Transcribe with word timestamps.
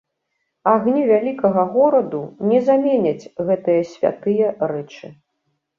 Агні 0.71 1.03
вялікага 1.11 1.65
гораду 1.77 2.23
не 2.53 2.59
заменяць 2.71 3.29
гэтыя 3.53 3.81
святыя 3.95 4.47
рэчы. 4.75 5.17